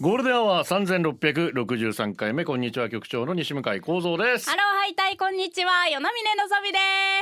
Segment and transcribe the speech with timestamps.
[0.00, 4.50] ゴールデンアワー三千六百六十三回目こんにちは局長の西向井光三です。
[4.50, 6.78] ハローハイタイこんにちは与那嶺のぞみで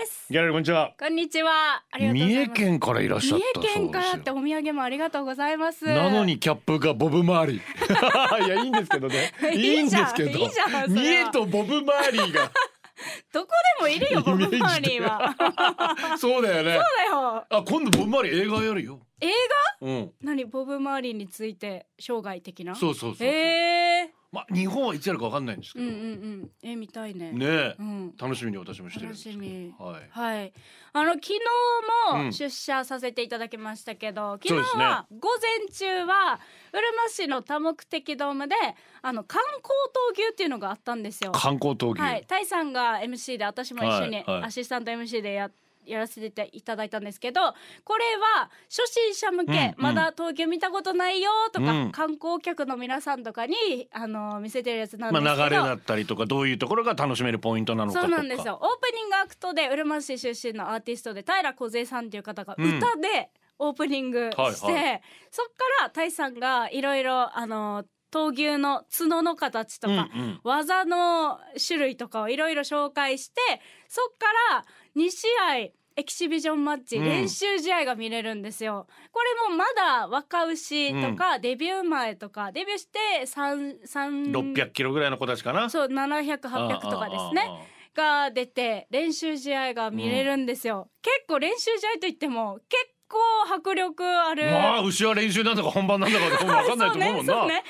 [0.07, 0.25] す。
[0.31, 0.93] ギャラリーこんにちは。
[0.99, 1.83] こんにちは。
[1.91, 2.31] ありがとうございます。
[2.31, 3.83] 三重県からいらっしゃ三ったそうですよ。
[3.85, 5.85] 重県からってお土産もありがとうございます。
[5.85, 7.61] なのにキャップがボブ周り
[8.47, 9.33] いやいいんですけどね。
[9.53, 10.31] いいんですけど。
[10.31, 10.89] いいじゃんいいじゃんそれは。
[10.89, 12.51] 三重とボブ周りが
[13.33, 15.35] どこでもいるよ ボブマーリーは。
[16.19, 16.75] そうだよね。
[16.75, 17.47] そうだよ。
[17.49, 19.01] あ今度ボブ周り映画やるよ。
[19.21, 19.29] 映
[19.83, 20.07] うん。
[20.23, 20.45] 画何？
[20.45, 22.75] ボブマーリーについて生涯的な？
[22.75, 23.29] そうそうそうそう。
[23.29, 25.85] へえまあ日本はいつやるかわかんないんですけど。
[25.85, 26.51] うんうんうん。
[26.63, 27.33] え見たいね。
[27.33, 27.77] ねえ。
[27.79, 28.15] うん。
[28.17, 29.75] 楽しみに私もしてるん楽しみ。
[29.79, 30.09] はい。
[30.11, 30.53] はい、
[30.93, 31.35] あの昨日
[32.13, 32.25] うん。
[32.27, 34.61] も出社させていただきましたけど、うですね。
[34.61, 36.41] 日は午前中は
[36.73, 38.55] うるま市の多目的ドームで
[39.03, 39.71] あの観光
[40.17, 41.33] 闘牛っていうのがあったんですよ。
[41.33, 44.43] 観光闘牛、はい、タイさんが MC で私も一緒にはいはい。
[44.45, 45.51] アシスタント MC でや
[45.85, 47.41] やらせていただいたんですけど
[47.85, 49.75] これは初心者向け、うんうん。
[49.79, 51.93] まだ東京見たことないよとか、うん。
[51.93, 58.11] 観光客の皆さんとかにあの見せてるやつなんまですけど、あ流れだったりとかどういうところが楽しめるポイントなのかとか。
[58.11, 58.59] そうなんですよ。
[58.61, 62.79] オープニングアクトでうるま市出身のアーティストで平梢さんっていう方がうん。
[62.79, 65.01] 歌でオープニングして、はいは
[65.31, 70.41] そっからタイさんがいろいろあの闘牛の角の形とか、うんうん。
[70.45, 73.41] 技の種類とかをいろいろ紹介して
[73.89, 74.65] そっから
[74.97, 75.27] 2試
[75.67, 77.05] 合エキシビジョンマッチ、うん。
[77.05, 78.87] 練習試合が見れるんですよ。
[79.13, 85.69] これもまだ若牛とか、デビュー前とかデビューして3 3 600キロぐらいの子たちかな？
[85.69, 87.49] そう700800とかですね。
[87.93, 93.19] が出て練習試合が見れるんですよ、結構練習試合といっても結構
[93.53, 97.47] 迫力ある、まあ牛は練習なんだか本番なんだか分かんないと思うもんな。
[97.47, 97.65] ねね。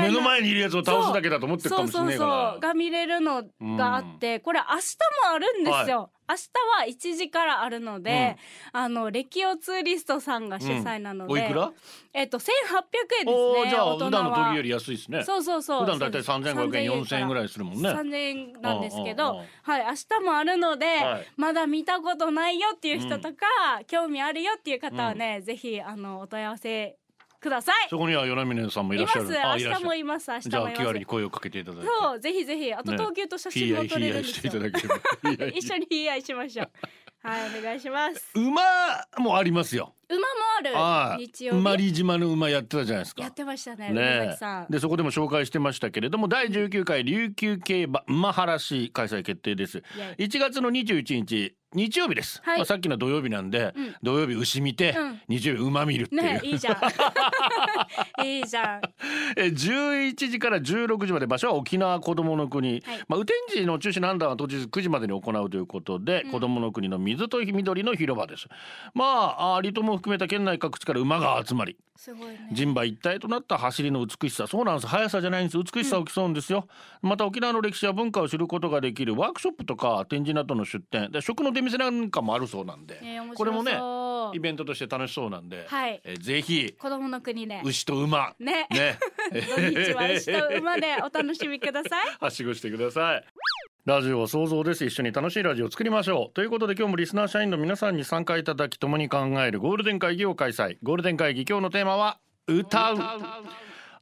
[0.00, 2.60] 目の前にいるやつを倒すだけだと思ってるかもしれないかそうそうらそう。
[2.60, 3.42] が見れるの
[3.76, 4.96] があって、これ明日
[5.28, 6.48] もあるんですよ、明日
[6.80, 8.36] は1時からあるので、
[8.72, 11.72] あの歴オツーリストさんが主催なので、おいくら？
[12.14, 12.44] えっと1800
[13.20, 15.22] 円ですねじゃあ普段の時より安いですね。
[15.22, 15.84] そうそうそう。
[15.84, 17.88] 普段だいたい3500円4000円ぐらいするもんね。
[17.90, 19.38] 3000円なんですけうんうんどうん。
[19.62, 21.26] はい明日もあるので、はい。
[21.36, 23.46] まだ見たことないよっていう人とか、
[23.86, 26.96] 興味あるよっていう方はね、ぜひあのお問い合わせ
[27.44, 27.88] ください。
[27.90, 29.46] そこには与那嶺さんもいらっしゃる。
[29.46, 30.30] あ明日もいます。
[30.30, 31.86] 明日じゃあ気もいます軽に声をかけていただいて。
[31.86, 32.72] そうぜひぜひ。
[32.72, 32.96] あとね。
[32.96, 34.94] 東京と写真も撮れるんですよ、ひいやいしていただければ。
[34.96, 35.00] い
[35.40, 36.70] やいや一緒にヒーアイしましょう。
[37.22, 38.30] はいお願いします。
[38.34, 38.62] 馬
[39.18, 40.24] もありますよ馬も
[40.58, 41.58] あるはい日曜日。
[41.58, 43.22] 馬里島の馬やってたじゃないですか。
[43.22, 44.36] やってましたねね
[44.70, 49.78] でそこでも紹介してましたけれども第19回琉球競馬馬原市開催決定です。
[49.78, 49.80] イ
[50.22, 52.58] エ1月の21日日曜日です、はい。
[52.58, 53.94] まあ、さっきの土曜日なんで、うん。
[54.02, 55.20] 土曜日牛見て、うん。
[55.28, 58.24] 日曜日馬見るっていう、ねいいじゃん。
[58.24, 58.80] いいじゃん。
[59.36, 63.04] え11時から16時まで場所は沖縄子どもの国、はい。
[63.08, 66.30] まあ、雨天時の中止判断は当日9時までに行うということで、うん。
[66.30, 68.46] 子どもの国の水と緑の広場です。
[68.94, 71.76] まああ離島も含めた県内各地から馬が集まり
[72.50, 75.58] 人馬一体となった走りの美しさそうなんです速さじゃないんです。
[75.58, 76.66] 美しさを競うんですよ、
[77.02, 83.36] また沖縄の歴史や文化を知ることができるワークショップとか展示などの出展で食の出店なんかもあるそうなんで、ね面白そう。
[83.36, 86.00] これもねイベントとして楽しそうなんで、はい。
[86.04, 88.34] えぜひ子供の国で牛と馬。
[88.40, 88.66] ね。
[88.70, 88.98] ね。
[89.32, 90.10] 土日は。
[90.10, 92.06] 牛と馬でお楽しみください。
[92.20, 93.24] はしごしてください
[93.86, 94.82] ラジオは想像です。
[94.86, 96.32] 一緒に楽しいラジオを作りましょう。
[96.32, 100.78] ということで今日もリスナー社員の皆さんに参加いただき共に考えるゴールデン会議を開催。
[100.82, 102.98] ゴールデン会議今日のテーマは歌う。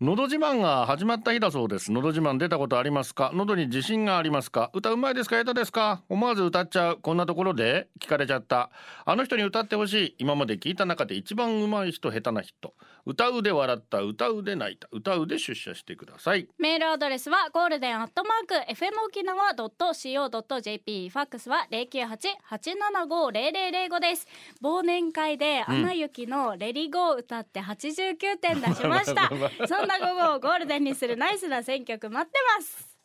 [0.01, 1.91] のど自慢が始まった日だそうです。
[1.91, 3.33] のど自慢出たことありますか？
[3.35, 4.71] 喉に自信がありますか？
[4.73, 5.35] 歌うまいですか？
[5.35, 6.05] 下手ですか？
[6.09, 6.99] 思わず歌っちゃう。
[7.03, 8.71] こんなところで聞かれちゃった。
[9.05, 10.15] あの人に歌ってほしい。
[10.19, 12.73] 今まで聞いた中で一番うまい人下手な人。
[13.05, 14.87] 歌うで笑った歌うで泣いた。
[14.93, 16.47] 歌うで出社してください。
[16.59, 24.29] メールアドレスはゴールデンアットマーク FM 沖縄 .co.jp ファックスは098-875-0005です。
[24.63, 29.29] 忘年会でアナ雪のレリゴー歌って89点出しました、
[29.67, 32.97] そんな午後をゴールデンにするナイスな選曲待ってます。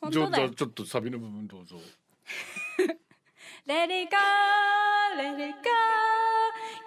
[0.00, 0.48] 本当だよ。
[0.48, 1.76] ちょっとサビの部分どうぞ。
[3.66, 6.29] レリゴーレリゴー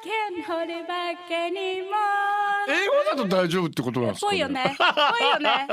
[0.01, 2.33] can't hold it back anymore
[2.67, 4.75] 英語だと大丈夫ってことなんですか、ぽいよね。
[4.77, 5.67] ぽいよね。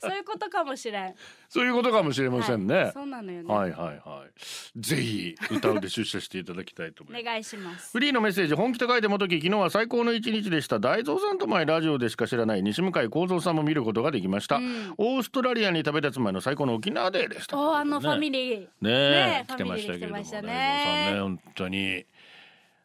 [0.00, 1.14] そういうことかもしれん。
[1.48, 3.54] そういうことかもしれませんね、はい、そうなのよね。
[3.54, 4.80] はいはいはい。
[4.80, 7.22] ぜひ歌うで出社していただきたいと思います。
[7.22, 7.92] お願いします。
[7.92, 10.78] フリーのメッセージ本気と書いてもとき昨日は最高の一日でした。
[10.78, 14.94] 大蔵さんと前ラジオでしか知らない西向井幸三さんも見ることができました、うん。
[14.96, 17.58] オーストラリアに食べたつまいの最高の沖縄デーでした。
[17.58, 18.60] おあのファミリー。
[18.60, 20.16] ねえね来てましたけれども。
[20.16, 20.22] ね。
[20.22, 22.06] 大蔵さんね本当に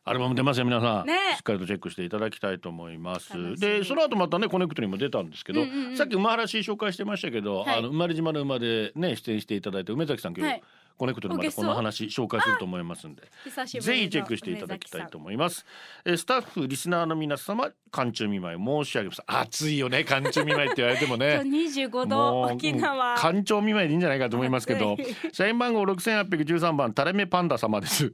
[0.07, 1.13] アルバム出ますよ皆さん、ね。
[1.36, 3.56] しっかりとチェックしていただきたいと思います。
[3.57, 5.98] でその後またねコネクトにも出たんですけど、うんうんうん。
[5.98, 7.77] さっき馬原市紹介してましたけど、はい。
[7.80, 10.63] あの生まれ島の馬でね出演していただいた梅崎さん今日、はい
[10.97, 13.21] コネクトでまたこの話紹介すると思いますんで。
[13.21, 13.65] ぜ
[13.97, 15.65] ひチェックしていただきたいと思います。
[16.05, 18.57] えースタッフリスナーの皆様寒中見舞い。
[18.57, 19.21] 申し上げます。
[19.27, 21.41] 暑いよね寒中見舞いって言われても今ね。
[21.45, 23.15] 日25度沖縄。
[23.17, 24.97] 干潮見舞いでいいんじゃないかと思いますけど。
[25.31, 28.13] 暑社員番号6813番タレメパンダ様です。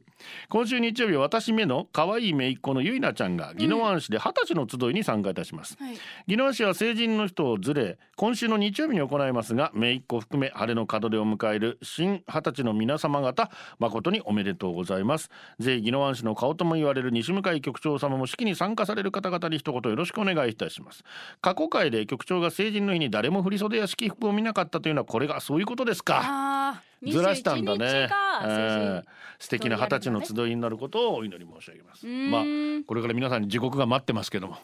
[0.50, 5.98] 今週日曜日は私めの可愛い姪っ子のゆいなちゃんが宜野湾市で二十歳の集いに参加いたします、はい。
[6.28, 13.50] 宜野湾市は成人の人をずれ今週の日曜日に行いますが姪っ子含め晴れの門出を迎える新二十歳の皆様方
[13.80, 15.30] 誠におめでとうございます。
[15.60, 21.04] ぜひ宜野湾市の顔とも言われる西向井局長様も式に参加される方々に一言よろしくお願いいたします。
[21.42, 26.82] 過去回で局長が成人の日に誰も振袖や式服を見なかったというのはこれがそういうことですか？
[27.06, 28.10] ずらしたんだ21ね
[28.46, 29.04] えー
[29.40, 32.06] 素敵な二十歳の集いになることをお祈り申し上げます。
[32.06, 32.44] まあ
[32.88, 34.58] これから皆さんに地獄が待ってますけども。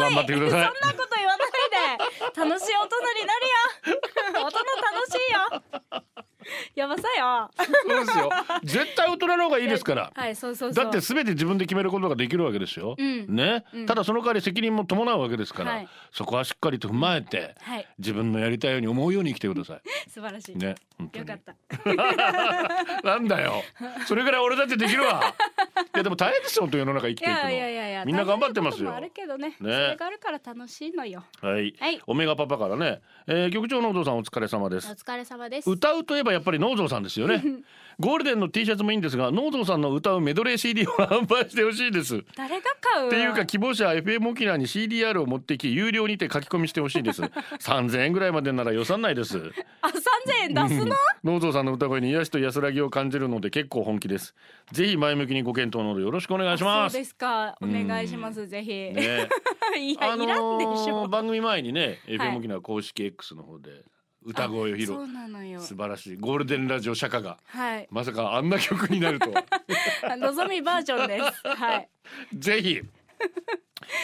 [0.00, 0.72] 頑張ってください。
[0.80, 2.40] そんなこと言わないで。
[2.40, 4.00] 楽しい大人になるよ。
[4.32, 5.18] 大人楽し
[5.92, 6.03] いよ
[6.74, 7.50] やばさよ。
[7.56, 8.30] そうですよ。
[8.64, 10.12] 絶対大人の方がいいですから。
[10.14, 10.84] はいそうそうそう。
[10.84, 13.26] だって全て自分で決めることができるわけですよ、うん。
[13.34, 13.86] ね、うん。
[13.86, 15.88] ただその代わり責任も伴うわけですから、はい。
[16.12, 17.86] そこはしっかりと踏まえてはい。
[17.98, 20.74] 自分のやりたいように思うように生きてくださ 素晴らしい、いね
[21.12, 21.54] よかった。
[23.02, 23.62] なんだよ。
[24.06, 25.34] それぐらい俺だってできるわ。
[25.94, 27.40] いやでも大変ですよ本当世の中生きていくの。
[27.40, 28.94] いやいやいやいやみんな頑張ってますよ。
[28.94, 29.48] あるけどね。
[29.48, 29.56] ね。
[29.60, 31.24] それがあるから楽しいのよ。
[31.40, 32.00] はい、はい。
[32.06, 35.70] オメガパパからね、えー、局長のお父さんお疲れ様でおす疲れ様です。
[35.70, 37.42] 歌うといえばやっぱり農蔵さんですよね。
[38.00, 42.16] ゴールデンの T シャツもいいんですが農蔵さんの歌うメドレー CD を販売してほしいです。
[42.16, 43.10] っ誰が買う？
[43.10, 47.22] ていうか希望者は FM 沖縄に CDR を持ってき有料にて書き込みしてほしいです。
[47.62, 49.38] 3000円ぐらいまでなら予算内です。
[49.80, 50.96] あ三千円出すの？
[51.22, 54.34] 農蔵さんの歌声に癒しと安らぎを感じるので結構本気です。
[54.72, 56.94] ぜひ前向きにご検討のほどよろしくお願いします。
[56.94, 57.56] そうですか。
[57.60, 59.28] お願いしますぜひ、ね。
[59.78, 61.04] いや、あのいらんでしょ。
[61.04, 62.18] ー番組前にねはい。
[62.18, 63.84] FM 沖縄公式 X の方で
[64.24, 64.86] 歌声を披露。
[64.86, 65.60] そうなのよ。
[65.60, 66.16] 素晴らしい。
[66.16, 67.38] ゴールデンラジオ釈迦が。
[67.46, 67.88] はい。
[67.90, 69.44] まさかあんな曲になるとは。
[70.10, 71.48] あのぞみバージョンです。
[71.48, 71.88] はい。
[72.32, 72.80] ぜひ。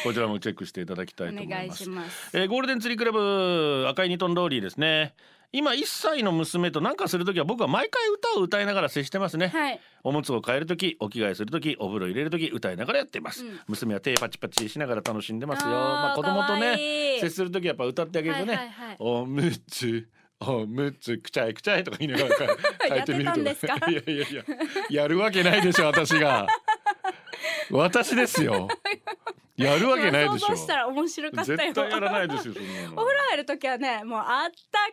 [0.05, 1.59] こちらもチェックしていただきたいおと思います。
[1.59, 2.37] 願いします。
[2.37, 5.15] えーゴールデン釣りクラブ赤いニトンローリーですね
[5.53, 9.81] 今1歳の娘と何かするときは僕は毎回歌を歌いながら接してますね、はい。
[10.05, 13.61] おむつを変えるときお着替えするときお風呂入れるとき歌いながらやっています、うん。
[13.67, 15.71] 娘は手パチパチしながら楽しんでますよ。
[15.71, 18.97] まあ子供とね接するときやっぱ歌ってあげるとね、はいはいはい。
[19.01, 20.09] おむつ
[20.41, 22.47] おむつくちゃいくちゃいとか言いながらか
[22.89, 24.45] 変えてみるといやいやいや
[24.89, 26.47] やるわけないでしょ私が。
[27.71, 28.69] 私ですよ
[29.57, 30.47] やるわけないでしょ。
[30.49, 31.57] 想像したら面白かったよ。
[31.59, 32.93] 絶対やらないですよそんなの。
[33.03, 34.89] お風呂入る時はねもうあったか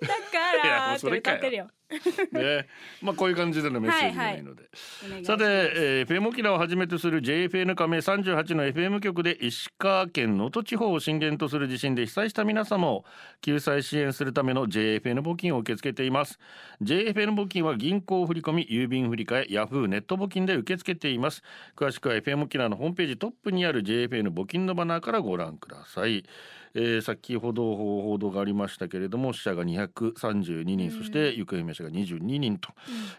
[0.00, 1.68] いだからって歌ってるよ
[2.32, 2.66] ね、
[3.02, 4.64] まあこういう感じでのメッセージがいいので、
[5.06, 13.04] お願いしさて、えー、FM 沖縄をはじめとする JFN 加盟38の FM 局で石川県能登地方を震源とする地震で被災した皆様を
[13.40, 16.38] 救済支援するための JFN 募金を受け付けています。
[16.82, 21.42] JFN 募金は銀行振込郵便振替ヤフーネット募金で受け付けています。
[21.76, 26.24] 詳しくは FM 沖縄のホームページトップにある JFN 募金のバナーからご覧ください
[26.74, 32.70] えー先ほど報道がありましたけれども死者が232人、そして行方不明者が22人と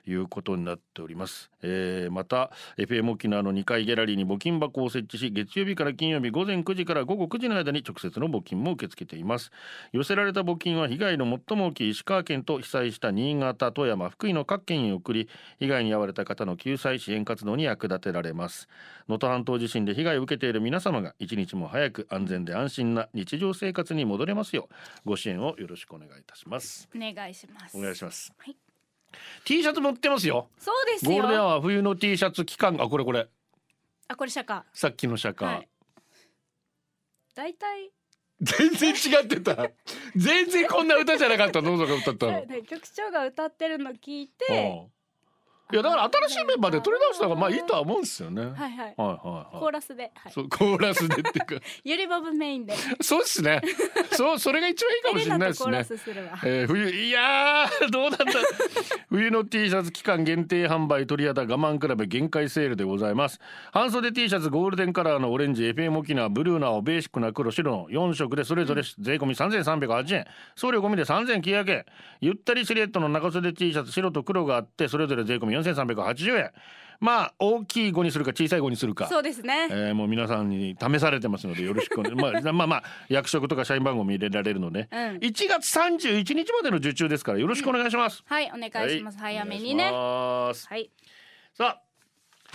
[0.06, 9.52] いうことになっております、えーまた FM 沖縄の2階ギャラリーに募金箱を設置し月曜日から金曜日午前9時から午後9時の間に直接の募金も受け付けています。
[9.92, 15.28] 寄せられた募金は被害の最も大きい石川県と被災した新潟富山福井の各県に送り
[15.60, 18.68] 被害に遭われた方の救済支援活動に役立てられます。
[19.08, 24.70] 能登半島地震で被害を受けている皆様が一日も早く安全で安心な日常生活に戻れますよ
[25.06, 26.88] うご支援をよろしくお願いいたします。
[26.96, 27.78] お願いします。
[27.78, 28.56] お願いします、はい。
[29.44, 30.48] T シャツ持ってますよ。
[30.60, 32.78] そうですゴールデンよは冬の T シャツ期間。
[32.80, 33.28] あこれこれ。
[34.08, 34.64] あこれ釈迦。
[34.74, 35.68] さっきのシャカ、はい。
[37.36, 37.92] 大体。
[38.42, 39.70] 全然違ってた。
[40.16, 41.62] 全然こんな歌じゃなかった。
[41.62, 42.32] のぞが歌ったの。
[42.46, 45.03] ね局長が歌ってるの聞いてうん
[45.74, 48.42] いやだから新しいメンバーで取り直した方がまあいいとは思うんですよね。
[48.44, 48.70] はいはい。
[48.76, 49.66] はいはいコはい。
[49.66, 51.66] ーラスで、はい、そうコーラスでっていうか。
[51.84, 52.76] ゆりボブメインで。
[53.02, 53.60] そうですね。
[54.12, 55.78] そうそれが一番いいかもしれないですね。
[55.78, 55.98] エレナとコーラ。
[55.98, 56.40] スするわ。
[56.46, 58.26] えー、冬いやーどうなんだ。
[59.10, 63.40] 冬の T シャツ期間限定販売鳥肌我慢比べ限界セールでございます。
[63.72, 70.26] 半袖 T シャツゴールデンカラーのオレンジ FM 沖縄ブルーな青ベーシックな黒白の4色でそれぞれ税込み3308円。
[70.56, 71.86] 送料込みで3900円。
[72.22, 76.52] ゆったりシルエットの長袖 T シャツ白と黒があってそれぞれ税込み4380円。
[77.00, 79.08] まあ大きい語にするか小さい語にするか。
[79.08, 82.16] そうですね、えーもう皆さんに試されてますのでよろしくお願い。
[82.16, 85.00] まあまあまあ役職とか社員番号も入れられるので、うん。
[85.18, 89.36] 1月31日までの受注ですからよろしくお願いします、はいお願いします、はい。
[89.36, 89.92] 早めにね。
[89.92, 90.90] はい。
[91.54, 91.93] さあ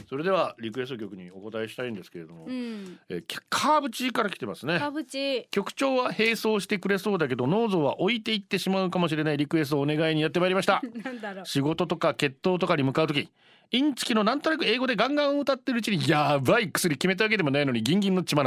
[0.08, 2.98] それではリクエスト曲にお答えしたいんですけれども、うん。
[3.08, 4.78] えカーブチーから来てますね。
[4.78, 10.82] かぶち局長は並走してくれそうだけどノーゾは置いていってしまうかもしれないリクエストをお願いにやってまいりました。
[11.04, 11.46] なんだろう。
[11.46, 13.28] 仕事とか決闘とかに向かう時
[13.70, 18.44] インチキのなんとなく英語でガンガン歌ってるうちにやばい薬決めたわけでもないのにギンギンの血眼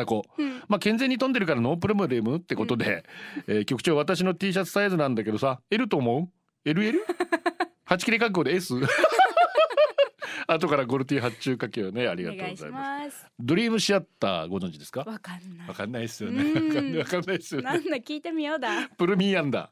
[0.67, 3.05] まあ健全に飛んでるから no problem ってことで、
[3.47, 6.29] えー局長私の T シャツサイズなんだけどさ L と思
[6.65, 8.73] う ?LL?8 切れ格好で S?
[10.55, 12.07] 後からゴルティ発注かけをね。
[12.07, 13.27] ありがとうございます。
[13.39, 15.01] ドリームシアターご存知ですか？
[15.01, 15.67] わかんない。
[15.67, 16.43] わかんないですよね。
[16.43, 16.67] うん。
[16.69, 17.69] わかんないわかんないですよね。
[17.69, 18.89] なんだ聞いてみようだ。
[18.97, 19.69] プルミーアンダー。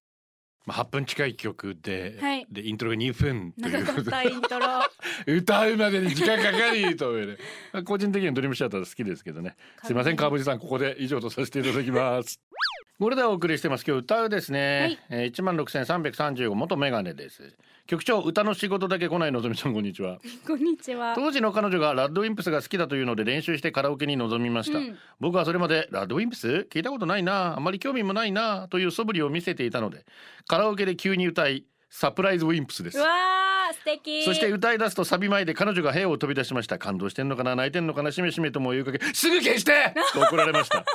[0.65, 2.45] まあ8分近い曲で、はい。
[2.49, 4.65] でイントロが2分という長かったイントロ。
[5.27, 7.37] 歌うまでに時間かかりというね。
[7.85, 9.55] 個人的にはドリームシアター好きですけどね。
[9.83, 12.39] すいません川淵さんここで以上とさせていただきます。
[12.99, 13.85] これでお送りしてます。
[13.87, 14.99] 今日歌うですね、はい。
[15.21, 17.55] えー、1万6335元メガネです
[17.89, 20.19] 局長歌の仕事だけ来ないのぞみさんこんにちは。
[20.45, 21.15] こんにちは。
[21.15, 24.97] 当時の彼女がラッドウィンプスが好きだというので練習してカラオケに臨みました、うん。
[25.19, 30.05] 僕はそれまでラッドウィンプス聞いたことないなあまり興味もないなという素振りを見せていたので
[30.47, 32.99] カラオケで急に歌いサプライズウィンプスです。
[32.99, 34.23] うわー素敵。
[34.23, 40.85] そして歌い出すとサビ前で彼女が部屋を飛び出しました感動してんのかな泣いてんのかなしめしめとも言うかけすぐ消してと怒られました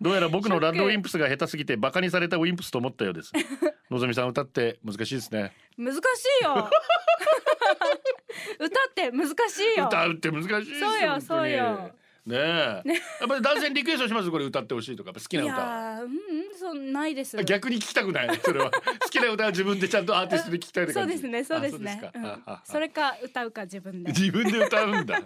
[0.00, 3.32] どうやら僕のラッドウィンプスが下手すぎてバカにされたウィンプスと思ったようです。
[3.90, 5.52] のぞみさん歌って難しいですね。
[5.76, 5.98] 難し
[6.42, 6.70] いよ。
[8.58, 9.32] 歌って難し
[9.76, 9.86] いよ。
[9.86, 11.90] 歌うって難しいそうよそうよ
[12.26, 12.40] ねえ。
[12.40, 14.30] やっぱり男性にリクエストします？
[14.30, 15.12] これ歌ってほしいとか。
[15.12, 17.36] 好きいな歌うんうんそうないです。
[17.44, 18.40] 逆に聞きたくない。
[18.42, 18.70] それは。
[18.70, 22.00] 好きな歌は自分でちゃんとアーティストで聞きたいそうですねそうですね。
[22.64, 24.12] それか歌うか自分で。
[24.12, 25.20] 自分で歌うんだ。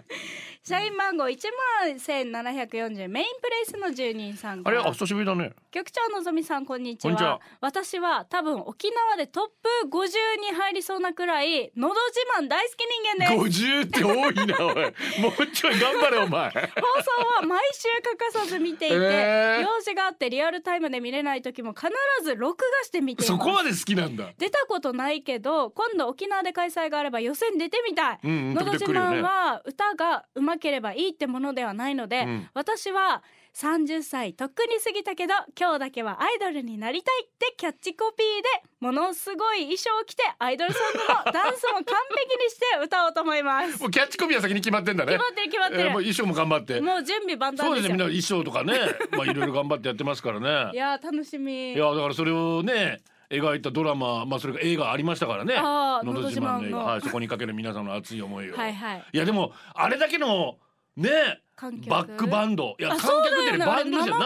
[0.61, 1.41] 社員番号一
[1.85, 3.07] 万千七百四十。
[3.07, 4.77] メインプレイスの住人さんあれ？
[4.79, 5.53] あが久しぶりだね。
[5.71, 7.09] 局長のぞみさんこんにちは。
[7.09, 7.39] こんにちは。
[7.61, 9.43] 私は多分沖縄でトッ
[9.83, 13.61] プ50に入りそうなくらいのど自慢大好き人間です。
[13.61, 14.75] 50って多いなおい。
[15.21, 16.49] もうちょい頑張れお前
[16.95, 19.61] 放送は毎週欠かさず見ていて、えー。
[19.61, 21.87] 用事があってリアルタイムで見れない時も必
[22.23, 24.29] ず録画して見てそこまで好きなんだ。
[24.37, 32.49] 出たことないけど今度沖縄で開催があれば予選出てみたい、うんうんのど自慢は歌が上手ければいいってものではないので、うん。
[32.53, 33.23] 私は
[33.55, 43.81] 30歳とっくに過ぎたけど今日だけはアイドルになりたいってキャッチコピーでものすごい衣装を着てアイドルソングも ダンスも完璧にして歌おうと思います。
[43.81, 45.13] もうキャッチコピーは先に決まってんだね。
[45.13, 45.81] 決まってる決まってる。
[45.81, 46.79] えーもう衣装も頑張って。
[46.79, 48.79] もう準備万そう端ですねみんな衣装とかね
[49.11, 50.71] まあいろいろ頑張ってやってますからね。
[50.73, 51.73] いやー楽しみ。
[51.73, 55.55] いやだからそれをね描いたドラマまあそれが映画ありましたからね。
[55.55, 56.77] のど自慢の映画。
[56.79, 58.55] はいそこにかける皆さんの熱い思いを。
[58.55, 59.03] はいはい。
[59.11, 60.57] いやでもあれだけの
[60.99, 61.41] ね
[61.87, 62.75] バックバンド。
[62.79, 64.25] いやあ観客ってねバンドですよ生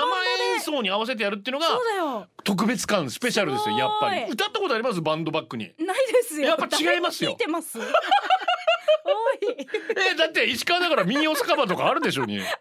[0.54, 4.24] 演奏に合わせてやるっていうのが特別感スペシャルですよやっぱり。
[4.30, 5.02] 歌ったことあります？
[5.02, 5.74] バンドバックに。
[5.80, 6.50] ないですよ。
[6.50, 7.36] やっぱ違いますよ。
[9.46, 12.40] えだって石川だから民謡酒場とかあるでしょに。
[12.40, 12.54] あそういう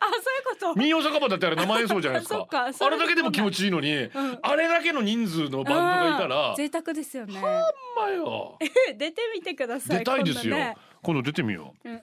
[0.45, 0.75] こと。
[0.75, 4.11] 民謡酒場だってあれ生演奏じゃないですそかあれだけでも気持ちいいのに、ん。
[4.43, 6.51] あれだけの人数のバンドがいたら。
[6.51, 7.39] うん贅沢ですよね。
[7.39, 7.51] ほん
[7.97, 8.59] まよ。
[8.97, 9.99] 出てみてください。
[9.99, 12.01] 出たいですよ、ね今度出てみよう、うん。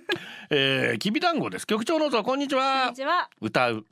[0.50, 1.66] えーきびだんごです。
[1.66, 3.28] 局長のぞこんにちこんはにちは。
[3.40, 3.84] 歌う。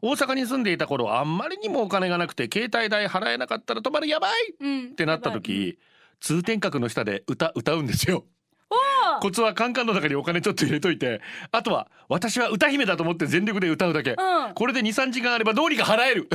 [0.00, 4.06] 大阪に住んでいた頃あんまりにもお金がなくて携帯代払えなかったら泊まる。
[4.06, 4.54] やばい！
[4.60, 4.86] うん。
[4.86, 5.78] ってなった時
[6.20, 8.24] 通天閣の下で歌歌うんですよ。
[8.70, 14.54] おコツはカンカンの中にお金ちょっと入れといてあとは私は歌姫だと思って全力で歌うだけ、うん。
[14.54, 16.28] これで23時間あればどうにか払える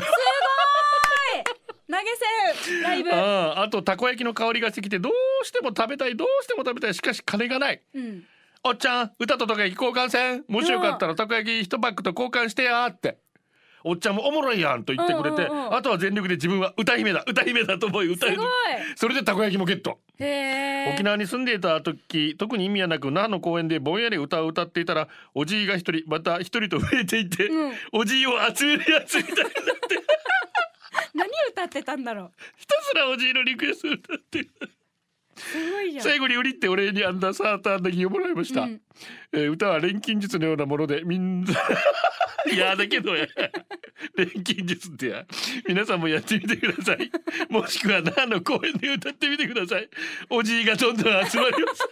[1.94, 3.14] 投げ銭ライブ。
[3.14, 6.94] ああとたこ焼きの香りがしてきてどうしても食べたいどうしても食べたい。
[6.96, 7.82] しかし金がない。
[7.94, 8.24] うん。
[8.64, 10.46] おっちゃん歌とたこ焼き交換せん。
[10.48, 13.18] もしよかったらたこ焼き一パックと交換してやって。
[13.86, 15.76] おっちゃんもおもろいやんと言ってくれて、うんうんうん。
[15.76, 18.50] あとは全力で自分は歌姫だ歌姫だと思い歌えるすごい。
[18.96, 20.00] それでたこ焼きもゲット。
[20.94, 27.74] 沖縄に住んでいた時特に意味はなく那覇の公園でぼんやり歌を歌っていたらおじいが一人また一人と増えていて、うん。
[27.92, 29.54] おじいを集めるやつみたいになって
[31.14, 32.32] 何歌ってたんだろう。
[32.58, 34.50] ひたすらおじいのリクエストを歌ってる。
[35.36, 36.04] すごいじゃん。
[36.04, 38.82] 最後に売りってお礼にアンダーサーターアンダギーをもらいました、うん。
[39.32, 41.54] えー歌は錬金術のようなものでみんな。
[42.52, 43.26] いやだけどや。
[44.16, 45.26] 錬金術ってや。
[45.68, 47.12] 皆さんもやってみてください。
[47.50, 49.90] もしくは那覇の公園で歌ってみてください。
[50.30, 51.84] おじいがどんどん集まります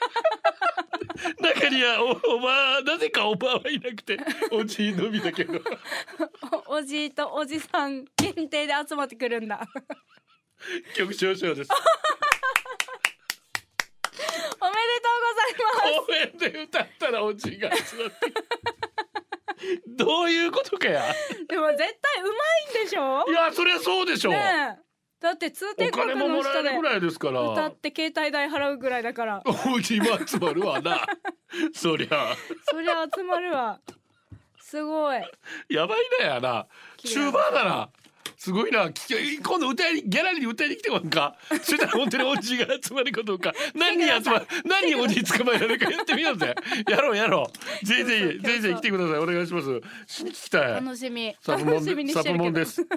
[1.39, 4.17] 中にはおおばあなぜかおばあはいなくて
[4.51, 5.59] おじいのみだけど。
[6.67, 9.67] おおじいとおじさん限定で集まってくるんだ。
[10.95, 11.69] 曲少々です。
[14.63, 16.05] おめでとうございます。
[16.05, 18.15] 公園で歌ったらおじいが集まって。
[19.87, 21.03] どういうことかや。
[21.47, 21.87] でも絶対
[22.23, 22.31] うま
[22.81, 23.25] いんでしょ？
[23.27, 24.31] いやそりゃそうでしょ。
[24.31, 24.90] う、ねえ
[25.21, 27.41] だって通お天閣の下でるぐらいですから。
[27.41, 29.43] 歌って携帯代払うぐらいだから。
[29.45, 31.05] おじも集まるわな。
[31.73, 32.35] そりゃ。
[32.71, 33.79] そりゃ集まるわ。
[34.59, 35.21] すごい。
[35.69, 36.65] やばいなやな。
[36.97, 37.89] チューバーだな。
[38.35, 38.91] すごいな。
[38.91, 43.21] き今度歌いにギャラリーに歌いに来てもらうかそしたら本当におじが集まるか。
[43.21, 46.55] どうか何人集まる何人おじ捕まえられるかやってみようぜ。
[46.89, 47.45] やろうやろ
[47.83, 47.85] う。
[47.85, 49.17] ぜひぜひぜひぜひ来てください。
[49.19, 49.67] お願いします。
[50.07, 50.73] 聞きたい。
[50.83, 51.35] 楽しみ。
[51.39, 52.33] サプモ楽しみンでサにしてるけど。
[52.33, 52.87] プモンです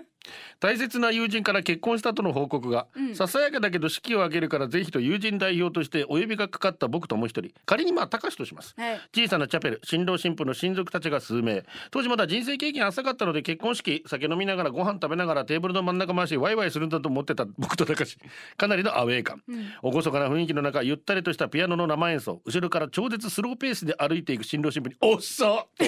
[0.60, 3.14] 大切な友人から結婚したとの報告が、うん。
[3.14, 8.74] ささやかだけど式を挙げるからぜひと友人代表としてお呼びがかかった僕ともう一人仮にまあ高しとします。
[8.76, 9.00] はい。
[9.14, 11.64] 小さなチャペル新郎新婦の親族たちが数名。
[11.90, 18.18] 当時まだ人生経験浅かったので結婚式酒飲みながらご飯食べながらテーブルの真ん中回しワイワイするんだと思ってた僕と高し
[18.56, 22.40] かなりのアウェー感、厳かな雰囲気の中ゆったりとしたピアノの生演奏。
[22.44, 25.84] 後ろから超絶スローペースで歩いていく新郎新婦に「おっそ!」と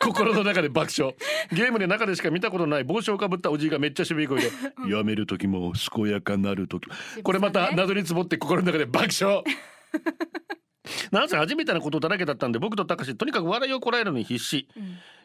[0.00, 1.14] 心の中で爆笑。
[1.52, 4.50] ゲームで中でしか見たことない帽子をかぶったおじいがめっちゃ渋い声で
[4.88, 6.88] 「やめる時も健やかなる時。
[6.88, 9.44] も」これまた謎に積もって心の中で爆笑。
[11.12, 14.66] なんせ初めてなことだらけだったんで僕と高志とにかく笑いをこらえるのに必死、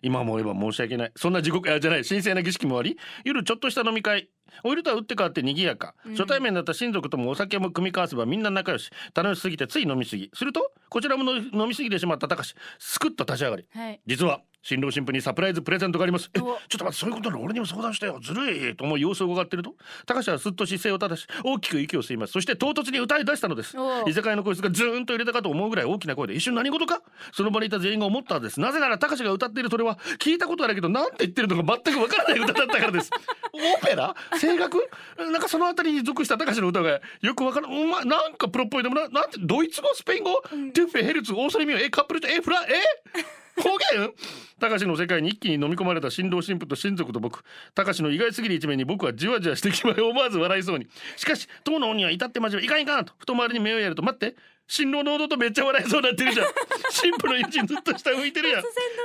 [0.01, 1.11] 今思えば申し訳ない。
[1.15, 4.29] そんな地獄あじゃない神聖な儀式もあり夜ちょっとした飲み会。
[4.63, 8.89] お昼とは打って変わって賑やか、初対面だった親族ともお酒も組み交わせばみんな仲良し。
[9.13, 10.29] 楽しすぎてつい飲みすぎ。
[10.33, 13.65] するとこちらもの飲みすぎてしまった高志すくっと立ち上がり。
[13.73, 14.01] はい。
[14.05, 16.31] 実は新郎新婦にサプライズプレゼントがあります。
[16.33, 18.19] えちょおっと待ってそういうことなら俺にも相談してよ。
[18.19, 19.75] ずるいと思い様子を伺ってると
[20.07, 22.33] 高橋はすっと姿勢を正し大きく息を吸います。
[22.33, 23.77] そして唐突に歌い出したのです。
[23.77, 24.09] お。
[24.09, 28.59] 居酒屋の個室がズーンと入れたかと思うぐらい大きな声で一瞬何事かその場にいた全員が思ったんです。
[28.59, 33.11] なぜなら高橋が歌っているそれは聞いたことあるけど何て言ってるのか全くわからない歌だったからです。
[33.53, 34.15] オペラ？
[34.41, 34.89] 声楽？
[35.19, 39.89] なんかそのあたりに属した高橋の歌がよくわからん、うまいなんかプロっぽいでもななんてドイツ語？
[39.93, 43.44] スペイン語、トゥッフェヘルツオーソリミオえカップルとえフラえ？
[43.55, 44.11] 方言
[44.59, 47.43] 高志の世界に一気に飲み込まれた新郎新婦と親族と僕。
[47.73, 50.87] たかしの意外すぎる一面に僕はじわじわしてきまい思わず笑いそうに。
[51.15, 53.13] しかし当の鬼は至って真面目いかんいかんと。
[53.17, 54.35] ふと周りに目をやると待って。
[54.67, 56.47] 新郎の弟めっちゃ笑いそうになってるじゃん。
[56.89, 58.63] 新婦の友人ずっと下向いてるやん。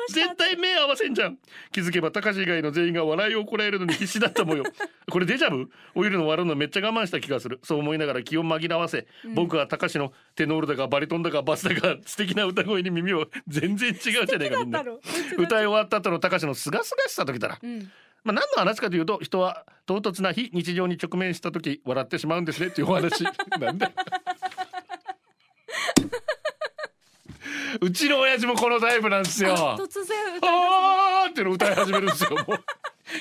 [0.08, 1.38] 絶対目合わせんじゃん。
[1.70, 4.64] 気づけば高志以外の全員が笑いをこらえるのに必死だったもよ
[5.10, 5.70] これデジャブ？
[5.94, 7.60] お昼の終わるのめっちゃ我慢した気がする。
[7.62, 14.82] そう思いながら気を紛らわせ、僕は高志のテノールだかバリトンだかバスだか素敵な歌声に耳を全然違うじゃねえかみんな。
[15.36, 17.58] 歌い終わった後の高志のすがすがしさときたら、ん。
[18.24, 23.24] まあ何の話かというと人は唐突な非日常に直面した時笑ってしまうんですねっていうお話。
[23.60, 23.92] なんだよ
[27.80, 29.54] うちの親父もこのタイプなんですよ。
[29.78, 32.30] 突然歌いあーっての歌い始めるんですよ。
[32.30, 32.64] もう。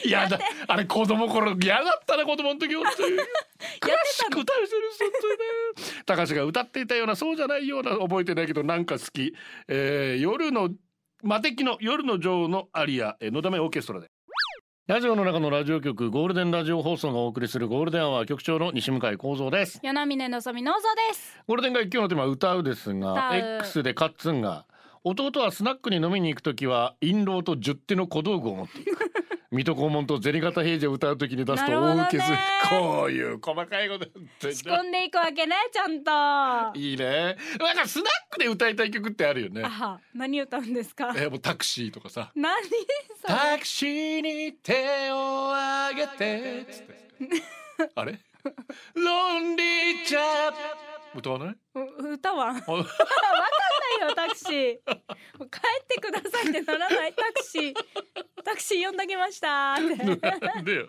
[0.08, 0.40] やだ。
[0.68, 3.18] あれ子供頃嫌だったな子供の時本当に。
[3.18, 9.34] クラシック歌いしてる本当にね高橋が歌っていたようなそうじゃないような覚えてないけどなんか好き、
[9.68, 10.70] えー夜の
[11.24, 14.10] 魔笛の夜の女王のアリアえーのだめオーケストラで
[14.90, 19.80] ラジオの中のラジオ局ゴールデンラジオ放送がお送りするゴールデンアワー局長の西向井光三です。
[19.84, 20.80] 与那峰のぞみのぞ
[21.12, 21.40] です。
[21.46, 23.60] ゴールデン街今日のテーマは歌うですが歌う。
[23.60, 24.66] X でカッツンが
[25.04, 29.12] 弟はスナックに飲みに行く時は印籠と十手の小道具を持っていく
[29.52, 32.36] 水戸黄門と銭形平次を歌う時に出すと大受けする。
[32.36, 34.06] なるこういう細かいこと
[34.52, 36.12] 仕込んでいくわけねちゃんと。
[36.12, 37.36] あいいね。
[37.60, 39.64] なんかスナックで歌いたい曲ってあるよね。
[39.64, 41.12] は何歌うんですか？
[41.18, 42.32] えもうタクシーとかさ。
[42.36, 42.54] 何？
[43.26, 46.66] タクシーに手を挙げて。
[47.96, 48.20] あれ？
[48.94, 50.54] ロンリーチャー
[51.18, 51.56] 歌わない？
[51.74, 52.56] う歌わん。
[52.62, 54.78] わかんないよタクシー。
[54.78, 57.74] 帰ってくださいってならないタクシー
[58.50, 59.76] タクシー呼んだきました。
[60.66, 60.88] でよ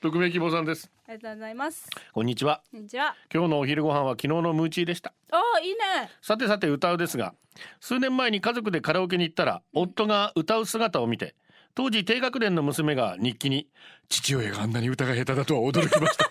[0.00, 0.88] 匿名希望さんです。
[1.08, 1.90] がとうございます。
[2.12, 2.62] こんにちは。
[2.70, 3.16] こんにちは。
[3.34, 5.12] 今日のお昼ご飯は昨日のムーチーでした。
[5.32, 5.78] おいいね。
[6.22, 7.34] さてさて歌うですが
[7.80, 11.34] 数年前に家族でカラオケに行ったら夫が歌う姿を見て
[11.74, 13.68] 当時低学年の娘が日記に
[14.08, 16.30] 父親があんなに歌が下手だとは驚きました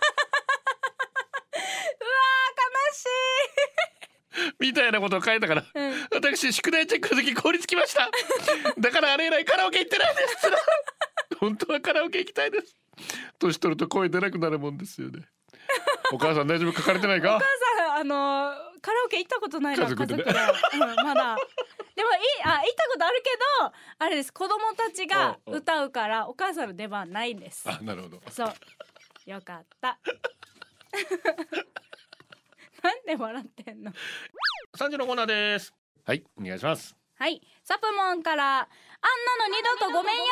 [4.60, 5.94] みたいなことを書いたから、うん。
[6.14, 8.10] 私宿題チェックの時凍りつきました。
[8.78, 10.48] だからあれ以来カラオケ行ってないです。
[11.40, 12.76] 本当はカラオケ行きたいです。
[13.40, 15.26] 年取ると声出なくなるもんですよね。
[16.12, 16.74] お母さん大丈夫？
[16.78, 17.38] 書かれてないか？
[17.38, 17.46] お母
[17.86, 20.24] さんあのカラオケ行ったことないな家族でね。
[20.24, 21.38] うん、まだ。
[21.96, 23.30] でもいあ行ったことあるけ
[23.62, 24.34] どあれです。
[24.34, 27.64] 子供たちが歌うからお母さんの出番ないんです。
[27.70, 28.22] あなるほど。
[28.30, 28.54] そう。
[29.26, 30.00] よかった
[32.84, 33.92] なんで笑ってんの？
[34.76, 35.74] 三時のコーナーです。
[36.06, 36.96] はいお願いします。
[37.16, 38.68] はいサプモンからあんな
[39.48, 40.26] の二度とごめんやで。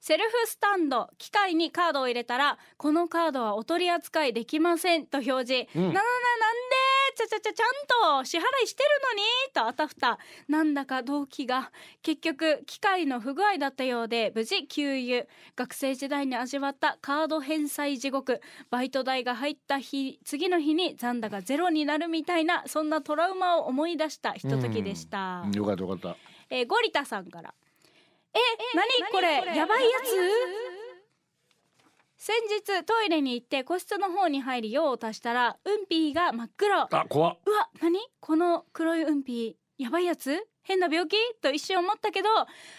[0.00, 5.82] セルフスタンド機械にカードを入れたらこのカードはお取り扱いできませんと表示、うん。
[5.88, 6.00] ななな
[7.16, 9.22] ちゃちゃちゃちゃんと支払いしてるのに
[9.54, 10.18] とあたふた。
[10.48, 15.24] なんだか動機が結局機械の不具合だったようで無事給油
[15.56, 18.40] 学生時代に味わったカード返済地獄。
[18.70, 26.16] バイト代が入った日次の日に残高ゼロになるみたいなそんなトラウマを思い出したひとときでした、よかったよかった。
[26.50, 27.54] えーゴリタさんから。
[28.34, 28.38] え
[28.74, 29.56] 何これ？
[29.56, 30.75] やばいやつ？
[32.26, 36.82] 先日トイレに行って個室の方に入り用を足したらうんぴーが真っ黒。
[36.92, 37.38] あ怖っ。
[37.46, 38.00] うわ何？
[38.18, 40.44] この黒いうんぴーやばいやつ？
[40.64, 41.14] 変な病気？
[41.40, 42.28] と一瞬思ったけど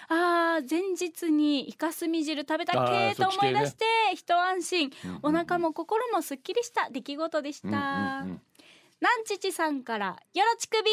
[0.09, 4.91] あー前日にイカスミ汁食べたっあけと思い出して一安心。
[5.23, 8.41] お腹もも心もすっきりした出来事でした、うんうんうん。
[8.99, 10.91] なんちちさんからよろちくび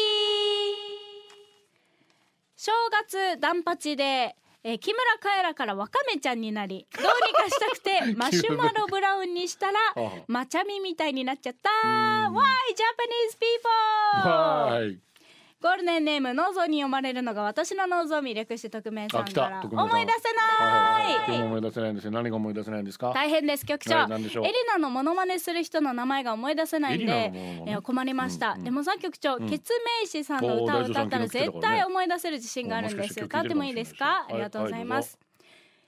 [2.55, 11.69] 正月ダンパチで、えー木村カエラからわかめちゃんになりどうにかしたくて マシュマロブラウンにしたらあマチャミみたいになっちゃった。
[11.69, 12.35] うん。
[12.35, 12.41] Why
[12.73, 13.69] Japanese people?
[14.27, 14.99] はーい
[15.65, 19.61] ゴールデンネームノーゾーに読まれるのが私のノーゾーミ略して匿名さんから。
[19.63, 22.11] 思い出せはいない、思い出せないんですよ。
[22.11, 23.11] 何が思い出せないんですか？
[23.15, 23.65] 大変です。
[23.65, 29.49] 局長、エリナのモノマネする人の名前が思い出せないんでえー困りました、でもさ局長、うん。
[29.49, 35.25] ケツメイシさんの歌を歌ったら絶対思い出せる自信があるんですもしかして歌ってもいいですか、ありがとうございます、は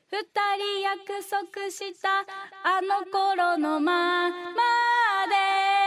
[0.10, 0.24] 二
[0.58, 2.26] 人約束した
[2.64, 4.34] あの頃のまま
[5.30, 5.87] で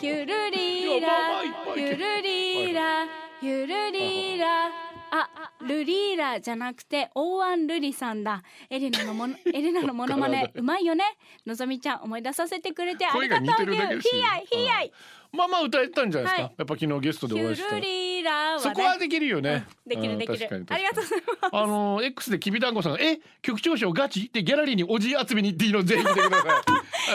[0.00, 1.42] ヒュルリーラ
[1.74, 3.06] ヒュルリーラ
[3.40, 4.66] ヒュルリーラ
[5.08, 5.28] あ
[5.60, 8.42] ルリーラじゃなくてオーアンルリさんだ。
[8.68, 11.04] エリナのもの エリナのモノマネうまいよね。
[11.46, 14.32] のぞみちゃん思い出させてくれてありがとう声が似てるだけですよヒー。
[14.32, 14.92] アイヒーアイ
[15.32, 16.54] まあまあ歌えたんじゃないですか、はい。
[16.58, 18.60] やっぱ昨日ゲストでお会いしたルリーラはね。
[18.62, 20.18] そこはできるよね、できるうん。
[20.18, 20.38] できる。
[20.38, 21.56] 確かにありがとうございます。
[21.56, 25.82] あの X できびだんごさんが「え局長賞ガチ?」ってギャラリーにおじい集めに行っていいの？
[25.82, 26.62] ぜひ見てくだ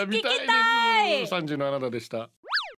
[0.06, 1.34] 聞きたいです。
[1.34, 2.30] 30のあなたでした。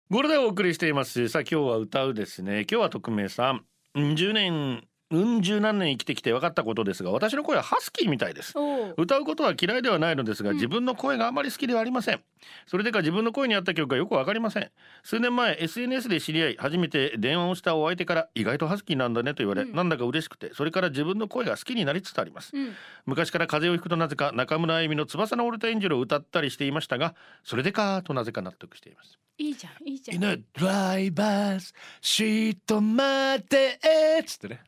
[0.10, 1.30] ゴールデンをお送りしています。
[1.30, 2.62] さあ今日は歌うですね。
[2.70, 3.66] 今日は匿名さん。
[3.96, 8.54] 10年うん十何年生きてきて分かったことですが私の声はハスキーみたいです。
[8.98, 10.56] 歌うことは嫌いではないのですが、うん。
[10.56, 12.22] 自分の声があまり好きではありません。
[12.66, 14.72] それでか自分の声に合った曲がよくわかりません。
[15.04, 19.76] 数年前 SNS で知り合い初めて電話をしたお相手から意外とハスキーなんだねと言われ、うん。
[19.76, 22.52] なんだか嬉しくてそれから自分の声が好きになりつつあります。
[22.54, 22.74] うん。
[23.06, 29.20] 昔から風邪をひくとなぜか中村あゆみの翼のオルタエンジェルを歌ったりしていましたがそれでかとなぜか納得しています。
[29.38, 30.24] いいじゃんいいじゃん。
[30.24, 33.80] In a bus シート待て
[34.26, 34.62] つってね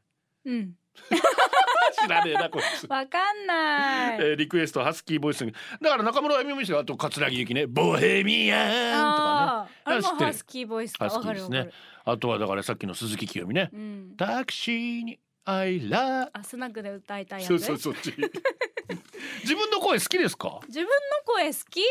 [0.45, 0.73] うん。
[2.03, 2.85] 知らねえなこいつ。
[2.87, 4.17] わかんない。
[4.19, 5.51] えーリクエストハスキーボイスに。
[5.81, 9.81] だから中村あゆみもいいしあと桂木由紀ねボヘミアンとかね。
[9.85, 11.69] あれもハスキーボイスかハスわキーですね。
[12.05, 13.69] あとはだからさっきの鈴木清美ね。
[13.73, 14.13] うん。
[14.17, 18.13] タクシーに I love あスナックで歌いたいそうそうそっち。
[19.43, 20.59] 自分の声好きですか？
[20.67, 20.89] 自分の
[21.25, 21.81] 声好き？
[21.81, 21.89] 好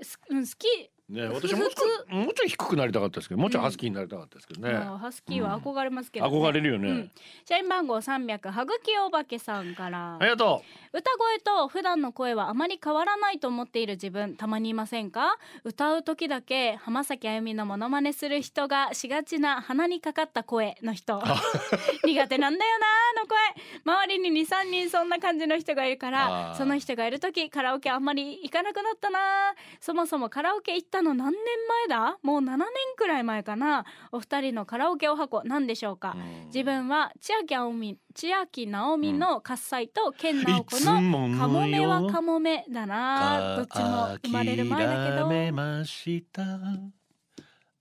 [0.00, 6.36] きすうん好きね私もうちょいもうちょい低くなりたかったですけどもうちょいハスキーになりたかったですけどね、まあハスキーは憧れますけど、ね。
[6.36, 7.10] 憧れるよね、うん。
[7.44, 10.16] 社員番号300はぐきおばけさんから。
[10.16, 10.62] ありがと
[10.92, 15.36] 歌声と普段の声はあまり変わらないと思っている自分たまにいませんか？
[15.64, 21.22] 歌う時だけ浜崎あゆみのモノマネする人がしがちな鼻にかかった声の人。
[22.04, 23.36] 苦手なんだよなあの声。
[23.84, 31.42] 周りに23人そんな感じの人がいるからその人がいる時カラオケあんまり行かなくなったなそもそもカラオケ行ったの何年
[31.88, 32.18] 前だ？
[32.22, 33.84] もう7年くらい前かな。
[34.10, 36.14] お二人のカラオケお箱何でしょうか？
[36.16, 36.46] う、うん。
[36.46, 45.28] 自分は千秋直美千秋直美の喝采と健直子ののカモメはよカモメだなどっちも生まれる前だけど。
[45.28, 46.42] 諦めました。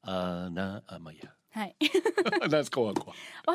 [0.06, 1.32] あなあまあいいや。
[1.54, 1.76] はい。
[2.42, 2.94] 何ですかおは？
[2.94, 3.12] こ
[3.46, 3.54] は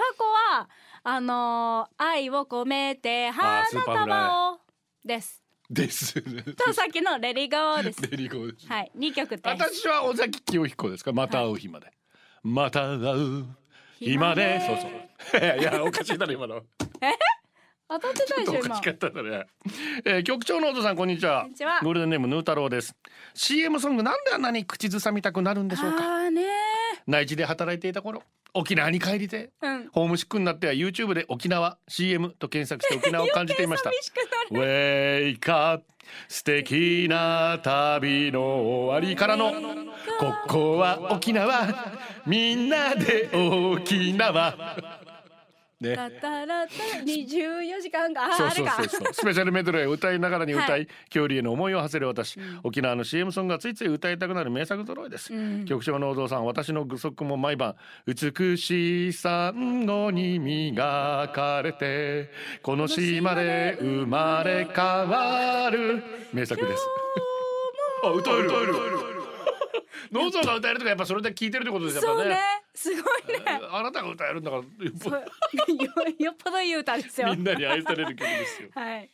[0.60, 0.68] は
[1.04, 4.60] あのー愛を込めて花束を。
[5.04, 6.14] ですです。
[6.54, 8.02] とさっきのレリゴーです。
[8.02, 8.66] レリゴーです。
[8.68, 9.42] はい二曲です。
[9.44, 11.04] 私は尾崎清彦です。
[11.04, 11.92] かまた会う日まで、
[12.42, 13.44] また会う
[13.98, 14.60] 日まで。
[14.60, 15.58] そうそう。
[15.60, 16.62] いやおかしいだろ今の。
[17.90, 18.68] 当たってたでしょ今。
[18.68, 19.46] かしかったね、
[20.04, 21.42] えー、局長のお父さんこんにちは。
[21.42, 21.80] こんにちは。
[21.82, 22.94] ゴールデンネームヌー太郎です。
[23.34, 25.98] CM ソングなんであんなに口ずさみたくなるんでしょうか？
[25.98, 26.42] あーね
[27.08, 28.22] 内地で働いていた頃
[28.54, 29.88] 沖縄に帰りてーうん。
[29.88, 33.90] ホームシックになっては YouTube で沖縄 CM と検索して沖縄を感じていました。
[34.50, 35.80] ウェイカ
[36.28, 41.92] 素敵な旅の終わりからのここは沖縄。
[42.26, 44.54] みんなで沖縄
[45.80, 45.96] ね。
[45.96, 46.72] タタラタ
[47.04, 49.14] 24時間があそうそうそうそう。
[49.14, 50.88] スペシャルメドレーを歌いながらに歌い、はい。
[51.06, 55.64] 恐竜への思いを馳せる私、沖縄の CM ソングがついつい歌いたくなる名作揃いです、うん。
[55.64, 62.30] 局長のお父さん私の愚息も毎晩美しいサンゴに磨かれて
[62.62, 66.82] この島で生まれ変わる名作です。
[68.04, 68.46] あ歌える。
[68.46, 69.17] 歌える
[70.12, 72.24] ノーゾーが歌えるとかやっぱそれで聞いてるってことですやっぱね。
[72.24, 72.40] そうね。
[72.74, 73.60] すごいね。
[73.70, 77.28] あなたが歌えるんだからやっぱそうよよっぽどいい歌ですよ。
[77.34, 78.68] みんなに愛される曲ですよ。
[78.74, 79.10] はい、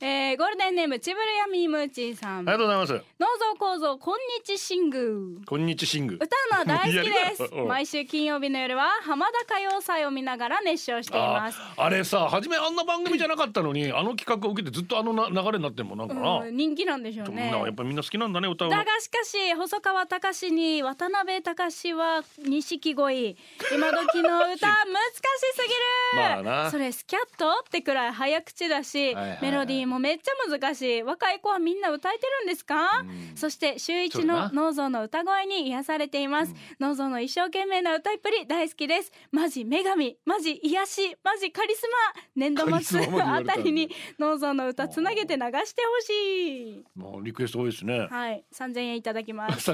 [0.00, 2.38] えー、ゴールデンネームちぶるやみーむーちーさん。
[2.38, 2.92] ありがとうございます。
[3.18, 6.14] 農造構造こんにちシングこんにちシング。
[6.14, 7.54] 歌うのは大好きです。
[7.66, 11.58] 毎週金曜日の夜は浜田歌謡祭を見ながら熱唱しています。
[11.76, 16.14] ああれさ初めあんな番組じゃなかったのに あの企画を受けてずっとあのな流れになってんもんなんか。
[16.14, 17.50] な、うん、人気なんでしょうね。
[17.50, 18.76] なやっぱりみんな好きなんだね歌うの。
[18.76, 23.36] だがしかし細川隆に渡辺隆は錦鯉。
[23.74, 25.18] 今時の歌 難し
[25.56, 25.74] すぎる、
[26.14, 26.70] まあな。
[26.70, 27.48] それスキャット？
[27.66, 31.02] ってくらい早口だし、はいはいメロディーもめっちゃ難しい。
[31.02, 39.12] 若い子はみんな歌えてるんですか、そして週一の農蔵の歌声に癒されています、農蔵の一生懸命な歌いっぷり大好きです。
[39.32, 41.98] マジ女神マジ癒しマジカリスマ。
[42.36, 46.84] 年度末あれたりに農蔵の歌つなげて流してほしい。
[46.94, 48.06] もうリクエスト多いですね。
[48.10, 49.66] はい、 三千円いただきます。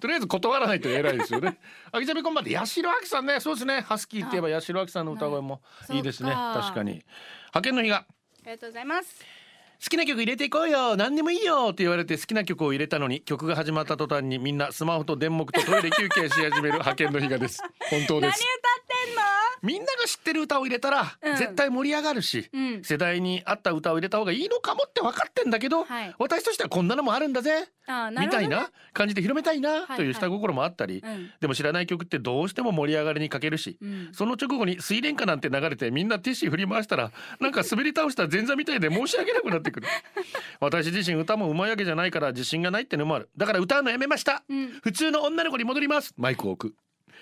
[0.00, 1.58] とりあえず断らないと偉いですよね。
[1.92, 3.40] あきちゃみこんばんで八代亜紀さんね。
[3.40, 3.80] そうですね。
[3.80, 6.30] ハスキーって言えば八代亜紀さんの歌声もいいですね。
[6.30, 7.04] 確かに。
[7.54, 8.06] 派遣の日が
[8.44, 9.24] ありがとうございます。
[9.82, 18.73] 好きな曲入れていこうよ何でもいいよって言われて好きな曲を入れたのに曲が始まった途端にみんなスマホと電目とトイレ休憩し始める派遣の日がです本当です何歌？
[19.64, 21.36] みんなが知ってる歌を入れたらうん。
[21.36, 22.84] 絶対盛り上がるし、うん。
[22.84, 26.14] 世代に合った歌を入れた方がいいのかもって分かってんだけど、はい。
[26.18, 27.68] 私としてはこんなのもあるんだぜ。
[28.18, 31.30] みたいな感じで広めたいなはいという下心もあったり、うん。
[31.40, 34.08] でも知らない曲ってどうしても盛り上がりに欠けるし、うん。
[34.12, 39.88] その直後に水蓮花なんて流れてみんなティッシュ振り回したら なんか滑り倒した前座みたいで申し訳なくなってくる。
[40.60, 43.30] 私自身歌もうまいわけじゃないから自信がないってのもある。
[43.36, 44.68] だから歌うのやめました、うん。
[44.82, 46.12] 普通の女の子に戻ります。
[46.16, 46.74] マイクを置く。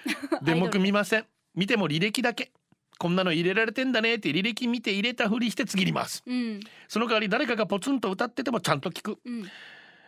[0.43, 2.53] 電目見ません見ても履歴だけ。
[2.99, 6.23] こんなの入れられてんだねって履歴見て入れたふりして次にます。
[6.27, 6.61] うん。
[6.89, 9.19] その代わり誰かがポツンと歌っててもちゃんと聞く。
[9.25, 9.43] うん。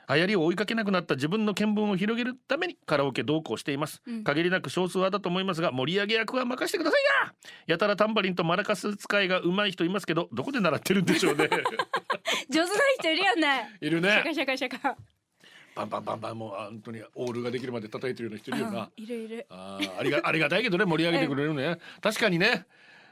[0.09, 4.25] 流行りを追いかけなくなった自分の見聞を広げるためにカラオケ同行しています、うん。
[4.25, 7.33] 限りなく少数派だと思いますが盛り上げ役は任せてくださいな
[7.67, 11.49] やたらタンバリンとマラカス使いが上手い人いますけどどこで習ってるんでしょうね。
[12.51, 13.77] 上手な人いるよね。
[13.81, 14.97] いるシャカねシャカシャカ。
[15.75, 19.47] バンバンバンバンもうあ本当にオールができるまで叩いてるような人いるよな、うんいるいる。
[19.51, 21.79] あーありがありがたいけどね盛り上げてくれるね。
[22.01, 22.67] 確かにね。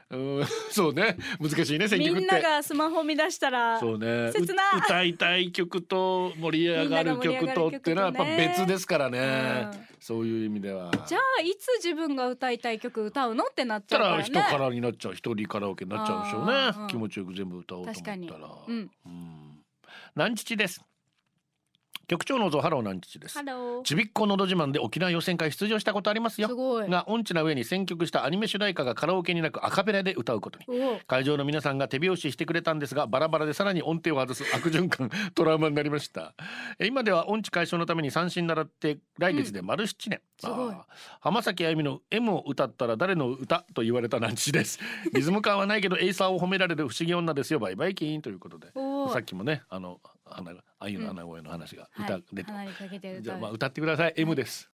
[0.09, 0.45] うん。
[0.71, 1.17] そうね。
[1.39, 2.25] 難しいね選み曲って。
[2.25, 3.79] んながスマホ見出したら。
[3.79, 4.31] そうね。
[4.31, 4.63] 切な。
[4.75, 9.67] う歌いたい曲と盛り上がる曲とっていうのはやっぱ別ですからね。
[9.71, 9.79] うん。
[9.99, 10.91] そういう意味では。
[11.07, 14.23] じゃあいつ自分が歌いたい曲歌うのってなっちたゃうかららね。
[14.25, 15.15] 人からになっちゃう。
[15.15, 16.83] 一人カラオケになっちゃうんでしょうね。
[16.83, 18.49] うん気持ちよく全部歌おうと思ったら。
[18.67, 18.91] うん。
[19.05, 19.63] うん。
[20.15, 20.81] 南父です
[22.13, 23.39] 局長のぞハロー南父です。
[23.83, 26.47] ちびっこのど自慢で沖縄予選会出場したことありますよ。
[26.47, 26.55] す。
[26.87, 30.65] が音痴な上に選曲したアニメ主題歌がカラオケになくアカペラで歌うことに。
[31.07, 36.35] 会場の皆さんが手拍子してくれたんですがバラバラでさらに音程を外す悪循環トラウマになりました。
[36.77, 40.71] え今では音痴解消のために三線習って来月で丸7年、すごい。
[40.71, 40.81] あー。
[41.19, 44.79] 浜崎あゆみの M を歌ったら誰の歌と言われたなんちです。
[45.15, 47.57] リズム感はないけどエイサーを褒められる不思議女ですよ。
[47.57, 48.67] バイバイキーンということで。
[49.11, 52.23] さっきもねあのあゆの穴声の話が歌はい。
[53.21, 54.13] じゃあまあ歌ってください。
[54.17, 54.69] M です。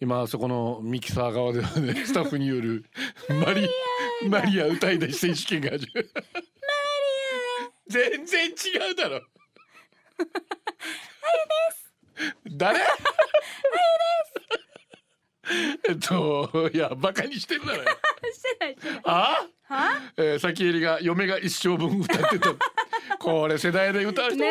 [0.00, 2.84] 今そこのミキサー側ではね スタッフによる
[3.28, 3.68] マリ
[4.28, 6.10] マリア歌い出し選手権が始まる。
[7.88, 8.52] 全然違
[8.90, 9.20] うだろ。
[12.50, 12.80] 誰？
[15.88, 17.82] えっといやバカにしてるだろ。
[19.04, 19.46] あ？
[19.68, 20.00] は？
[20.16, 22.48] えー、先えりが嫁が一生分歌ってた
[23.18, 24.46] これ世代で歌う人ね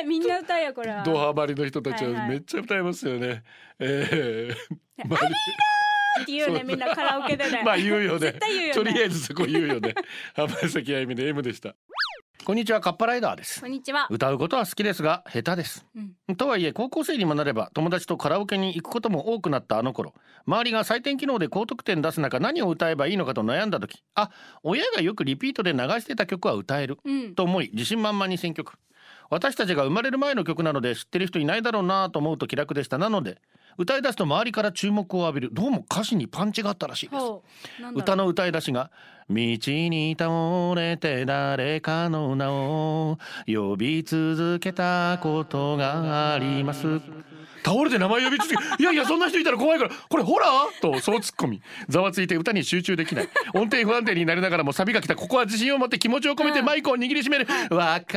[0.00, 1.02] えみんな歌えよこれは。
[1.02, 3.42] ドハマりの人たちはいははいめっちゃ歌いますよね。
[3.78, 4.54] え
[4.98, 7.62] えマリって言うねみんなカラオケでね。
[7.66, 9.94] まあ言うよねねとりあえずそこ言うよね。
[10.34, 11.74] 浜崎あゆみで M でした。
[12.44, 13.60] こんにちはカッパライダーです。
[13.60, 13.68] こ。
[13.68, 14.08] んにちは。
[14.10, 15.86] 歌うことは好きですが下手です。
[16.28, 16.36] うん。
[16.36, 20.12] とはいえ高校生にもなれば友達とカラオケに行くことも多くなったあの頃。
[20.44, 24.02] 周りが採点機能で高得点出す中何を歌えばいいのかと悩んだ時。
[24.16, 24.30] あ
[24.64, 26.98] 親がよくリピートで流してた曲は歌える。
[27.04, 27.34] うん。
[27.36, 28.74] と思い自信満々に選曲。
[29.30, 32.98] 私たちが生まれる前の曲なので知ってる人いないだろうなと思うと気楽でした。
[32.98, 33.40] なので
[33.78, 35.50] 歌い出すと周りから注目を浴びる。
[35.52, 37.24] どうも歌詞にパンチがあったらしいです。
[37.94, 38.90] 歌の歌い出しが
[39.21, 40.30] 「道に倒
[40.76, 47.00] れて誰かの名を呼び続けたことがあります」
[47.64, 49.90] 倒れて名前呼びつついやいやそんな人いたら怖いから。
[50.08, 50.82] これホラー？
[50.82, 51.62] とそう突っ込み。
[51.88, 53.28] ざわついて歌に集中できない。
[53.54, 55.14] 音程不安定になりながらもサビが来た。
[55.14, 58.14] ここは自信を持って気持ちを込めてマイクを握りしめる「別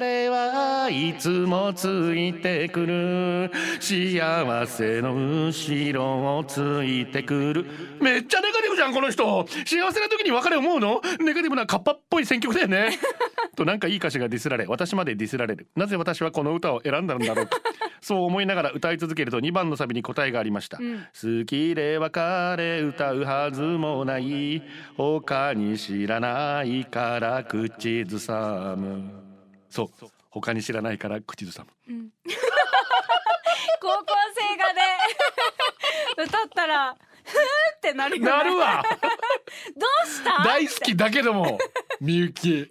[0.00, 3.50] れはいつもついてくる。
[3.78, 7.66] 幸せの後ろをついてくる」
[8.00, 9.46] めっちゃネガティブじゃんこの人。
[9.66, 11.00] 幸せな時に別れ思うの？
[11.20, 12.98] ネガティブなカッパっぽい選曲だよね。
[13.56, 15.68] となんかいい歌詞がディスられ私までディスられる。
[15.76, 17.56] なぜ私はこの歌を選んだんだろうか。
[18.00, 22.20] そう思いながら歌い続けると2番のサビに答えがありました、好きで別
[22.56, 24.62] れ歌うはずもない。
[24.96, 29.10] 他に知らないから口ずさむ。
[29.68, 30.06] そう。
[30.30, 31.72] 他に知らないから口ずさむ。
[33.80, 34.82] 高校生がね
[36.18, 36.94] 歌ったらっ
[37.80, 38.82] てなるなるわ
[39.78, 40.44] どうした？
[40.44, 41.58] 大好きだけども
[42.00, 42.70] みゆき。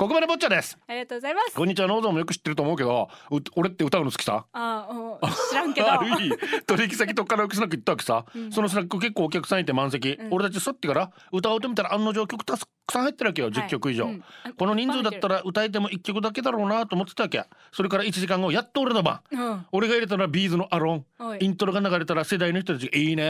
[0.00, 0.78] ここまでぼっちゃです。
[0.86, 1.54] ありがとうございます。
[1.54, 1.86] こんにちは。
[1.86, 4.46] ノーゾンもよく知ってると思うけどう俺って歌うの好きさ？
[4.50, 5.92] あーうん知らんけど。
[5.92, 6.30] ある日
[6.66, 12.60] 取引先とカラオケスナック行ったわけさ、そのスナック結構お客さんいて満席、俺たち去ってから歌おうと見たら案の定曲たく
[12.90, 13.50] さん入ってるわけよ。
[13.50, 14.24] 10曲以上、うん。
[14.58, 17.44] この人数だったら歌えても1曲だけだろうなと思ってたわけ。
[17.70, 19.20] それから1時間後やっと俺の番。
[19.30, 19.66] うん。
[19.70, 21.04] 俺が入れたのはビーズのアロン。
[21.40, 23.22] イントロが流れたら世代の人たちがいいね、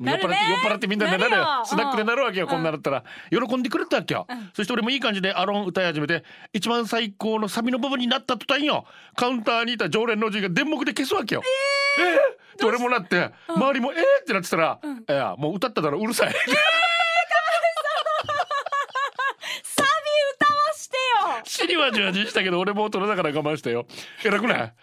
[0.00, 0.08] うん。
[0.08, 1.46] 酔っ払ってなるね酔っ払ってみんなでなるよ。
[1.64, 2.50] スナックでなるわけよ、うん。
[2.50, 3.04] こんなだったら。
[3.30, 8.84] 喜んでくれたわけよ、そして俺もいい感じでアロン歌い始めて一番最高のサビの部分になった途端よ。
[9.16, 11.42] カウンターにいた常連のおじいが電目で消すわけよ。
[11.98, 16.32] えー、えーって俺もなって周りもえーってなってたら、いやもう歌っただろうるさい。
[16.32, 16.44] サビ
[20.34, 21.00] 歌わしてよ。
[21.44, 23.86] 死にはじわじしたけど俺も大人だから我慢したよ。
[24.24, 24.74] 偉くない？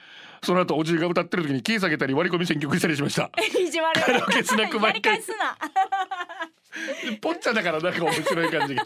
[0.44, 3.30] その後おじいが歌ってる時にキー下げたり割り込み選曲したりしました。
[3.60, 4.00] 意地悪。
[4.00, 5.58] いカラオケスナックやり毎回返すな
[7.22, 8.86] ポッチャだからなんか面白い感じが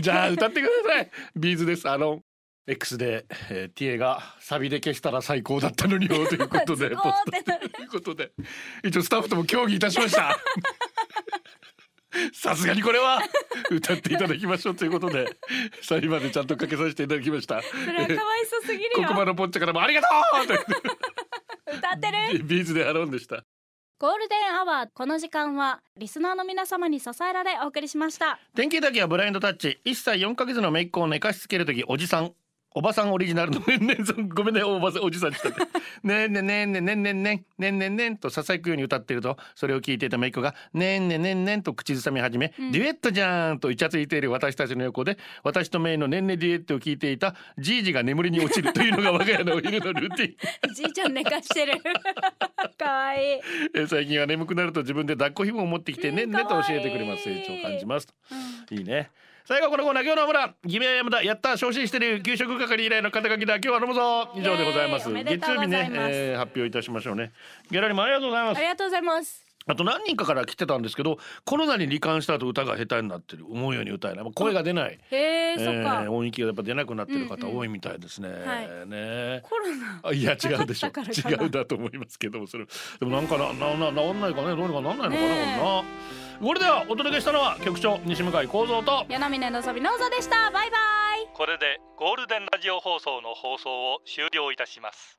[0.00, 1.10] じゃあ歌ってください。
[1.36, 2.22] ビーズですあの
[2.68, 8.32] X で、えー、ティエがサビで消したら最高だったのによということで ということで。
[8.82, 10.36] 一応スタッフとも協議いたしました。
[12.32, 13.20] さすがにこれは
[13.70, 15.36] 歌っていただきましょうということで
[15.82, 17.60] サビまでちゃんとかけさせていただきました。
[17.62, 19.08] それはかわいそうすぎるよ。
[19.08, 20.08] ここまでポッチャからもありがと
[20.44, 20.60] うという。
[21.76, 22.44] 歌ってる？
[22.44, 23.44] B'z で ALONE でした
[23.98, 28.38] ゴールデンアワーこの時間はリスナーの皆様に支えられお送りしました。
[28.54, 29.80] 天気だけはブラインドタッチ。
[29.86, 32.34] 1歳4ヶ月の姪っ子を寝かしつける時おじさん。
[32.78, 35.60] おばさんオリジナルのねんねんさんごめんねおばさんおじさんにしたって。
[36.02, 50.74] ねんねんねんねんねんねんねんねんねんねんとささやくように歌ってるとそれを聞いていた姪っ子がねんねんねんねんと口ずさみ始め、デュエットじゃんとイチャついている私たちの横で私とメイのねんねデュエットを聞いていたじいじが眠りに落ちるというのが我が家のお昼のルーティン。
[50.74, 51.80] じいちゃん寝かしてる。
[52.78, 53.40] かわいい。
[53.74, 57.22] えー最近は眠くなると自分で抱っこ紐を持ってきてねんねと教えてくれます。
[57.22, 58.08] 成長を感じます。
[58.70, 59.10] いいね
[59.46, 64.28] 最後このコーナー今日の村ギベア山田やった昇進してる給食係以来の肩書きだ今日は飲むぞ。
[64.34, 65.08] 以上でございます。
[65.08, 67.30] 月曜日ね、えー発表いたしましょうね。
[67.70, 68.58] ギャラリーもありがとうございます。
[68.58, 74.24] ありがとうございますあと何人かから来てたんですけどコロナに罹患した後歌が下手になってる思うように歌えない。
[74.24, 74.98] まあ声が出ない。
[75.10, 76.02] へええそっか。
[76.02, 78.88] ー音域がやっぱ出なくなってる方うんうん多いみたいですね、はい。
[78.88, 80.00] ねコロナ。
[80.04, 80.86] あいや違うでしょ。
[80.88, 82.66] だからかな違うだと思いますけどもそれ。
[83.00, 85.60] でもなんかななな治んないかねどうにかなんないのかな、ねえ。
[85.60, 85.84] これな。
[86.48, 90.50] これではお届けしたのは局長西向井幸三と柳峰のぞびのうぞでした。
[90.50, 91.28] バイバイ。
[91.34, 95.18] これでゴールデンラジオ放送の放送を終了いたします